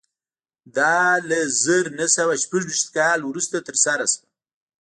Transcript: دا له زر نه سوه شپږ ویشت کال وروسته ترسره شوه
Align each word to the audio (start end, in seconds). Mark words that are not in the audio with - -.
دا 0.77 0.97
له 1.29 1.39
زر 1.63 1.83
نه 1.99 2.05
سوه 2.15 2.33
شپږ 2.43 2.63
ویشت 2.67 2.87
کال 2.97 3.19
وروسته 3.23 3.57
ترسره 3.67 4.05
شوه 4.13 4.25